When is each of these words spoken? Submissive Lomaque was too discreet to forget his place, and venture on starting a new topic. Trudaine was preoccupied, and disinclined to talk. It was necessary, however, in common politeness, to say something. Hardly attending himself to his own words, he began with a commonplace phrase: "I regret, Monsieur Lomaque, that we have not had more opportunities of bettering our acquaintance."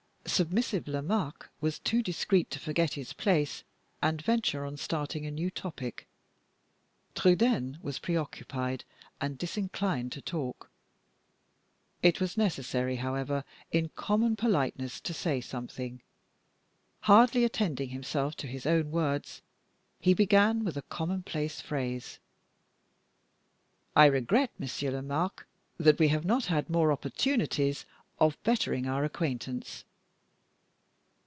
Submissive 0.23 0.87
Lomaque 0.87 1.49
was 1.59 1.77
too 1.77 2.01
discreet 2.01 2.49
to 2.51 2.59
forget 2.59 2.93
his 2.93 3.11
place, 3.11 3.63
and 4.01 4.21
venture 4.21 4.63
on 4.63 4.77
starting 4.77 5.25
a 5.25 5.31
new 5.31 5.49
topic. 5.51 6.07
Trudaine 7.15 7.77
was 7.81 7.99
preoccupied, 7.99 8.85
and 9.19 9.37
disinclined 9.37 10.13
to 10.13 10.21
talk. 10.21 10.71
It 12.01 12.21
was 12.21 12.37
necessary, 12.37 12.97
however, 12.97 13.43
in 13.71 13.89
common 13.89 14.37
politeness, 14.37 15.01
to 15.01 15.13
say 15.13 15.41
something. 15.41 16.01
Hardly 17.01 17.43
attending 17.43 17.89
himself 17.89 18.35
to 18.37 18.47
his 18.47 18.65
own 18.65 18.89
words, 18.91 19.41
he 19.99 20.13
began 20.13 20.63
with 20.63 20.77
a 20.77 20.81
commonplace 20.83 21.59
phrase: 21.59 22.19
"I 23.97 24.05
regret, 24.05 24.51
Monsieur 24.57 24.91
Lomaque, 24.91 25.45
that 25.77 25.99
we 25.99 26.07
have 26.07 26.23
not 26.23 26.45
had 26.45 26.69
more 26.69 26.93
opportunities 26.93 27.85
of 28.17 28.41
bettering 28.43 28.87
our 28.87 29.03
acquaintance." 29.03 29.83